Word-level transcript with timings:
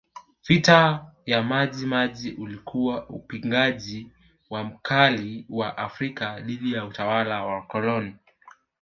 Vita 0.47 1.11
ya 1.25 1.43
Maji 1.43 1.85
Maji 1.85 2.31
ulikuwa 2.31 3.07
upingaji 3.09 4.11
mkali 4.51 5.45
wa 5.49 5.67
Waafrika 5.67 6.39
dhidi 6.39 6.73
ya 6.73 6.85
utawala 6.85 7.45
wa 7.45 7.61
kikoloni 7.61 8.15